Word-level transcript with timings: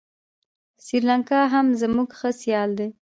سریلانکا 0.85 1.39
هم 1.53 1.65
زموږ 1.81 2.09
ښه 2.19 2.29
سیال 2.41 2.69
دی. 2.79 2.87